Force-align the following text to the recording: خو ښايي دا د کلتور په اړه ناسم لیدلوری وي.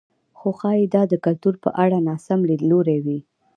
خو 0.37 0.47
ښايي 0.59 0.85
دا 0.95 1.01
د 1.11 1.13
کلتور 1.25 1.55
په 1.63 1.69
اړه 1.83 1.97
ناسم 2.07 2.39
لیدلوری 2.49 2.97
وي. 3.05 3.19